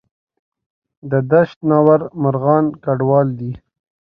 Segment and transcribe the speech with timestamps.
[1.09, 3.51] د دشت ناور مرغان کډوال دي